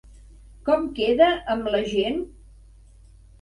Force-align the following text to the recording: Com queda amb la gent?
Com 0.69 0.87
queda 0.99 1.27
amb 1.57 1.69
la 1.75 1.83
gent? 1.93 2.19